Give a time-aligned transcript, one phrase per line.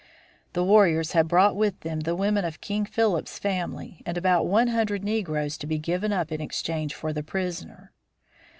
[0.53, 4.69] The warriors had brought with them the women of King Philip's family, and about one
[4.69, 7.91] hundred negroes to be given up in exchange for the prisoner.